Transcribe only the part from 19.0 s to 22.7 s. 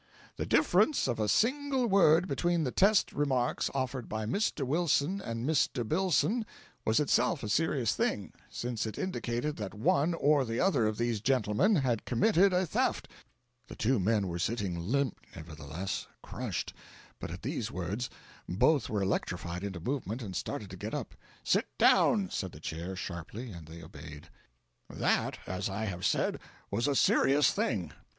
electrified into movement, and started to get up. "Sit down!" said the